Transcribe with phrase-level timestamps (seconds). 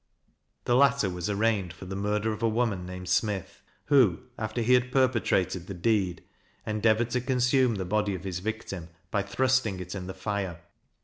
[0.65, 4.73] The latter was arraigned for the murder of a woman named Smith, who, after he
[4.73, 6.23] had perpetrated the deed,
[6.65, 10.59] endeavoured to consume the body of his victim, by thrusting it in the fire.